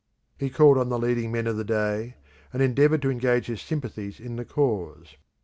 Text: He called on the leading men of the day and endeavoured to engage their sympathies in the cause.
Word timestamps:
He 0.39 0.49
called 0.49 0.79
on 0.79 0.89
the 0.89 0.97
leading 0.97 1.31
men 1.31 1.45
of 1.45 1.57
the 1.57 1.63
day 1.63 2.15
and 2.51 2.59
endeavoured 2.63 3.03
to 3.03 3.11
engage 3.11 3.45
their 3.45 3.55
sympathies 3.57 4.19
in 4.19 4.35
the 4.35 4.45
cause. 4.45 5.15